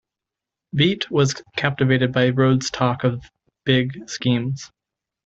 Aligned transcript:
Beit 0.73 1.11
was 1.11 1.35
captivated 1.57 2.11
by 2.11 2.29
Rhodes' 2.29 2.71
talk 2.71 3.03
of 3.03 3.23
'big 3.65 4.09
schemes'. 4.09 4.71